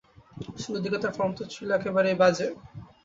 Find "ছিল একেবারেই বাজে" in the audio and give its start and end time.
1.53-2.47